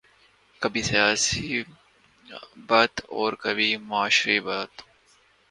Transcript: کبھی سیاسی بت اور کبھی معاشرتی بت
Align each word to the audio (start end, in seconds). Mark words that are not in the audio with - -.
کبھی 0.61 0.81
سیاسی 0.83 1.63
بت 2.67 2.93
اور 3.09 3.33
کبھی 3.33 3.69
معاشرتی 3.89 4.39
بت 4.39 4.73